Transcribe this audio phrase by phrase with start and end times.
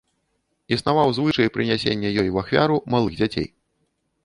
[0.77, 3.47] Існаваў звычай прынясення ёй у ахвяру малых дзяцей.